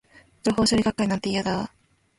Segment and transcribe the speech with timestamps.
[0.41, 1.71] 情報処理学会なんて、嫌だー